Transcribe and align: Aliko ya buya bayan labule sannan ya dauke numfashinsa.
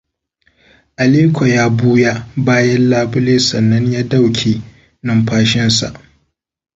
Aliko 0.97 1.47
ya 1.47 1.69
buya 1.69 2.27
bayan 2.35 2.89
labule 2.89 3.39
sannan 3.39 3.93
ya 3.93 4.03
dauke 4.03 4.61
numfashinsa. 5.03 5.93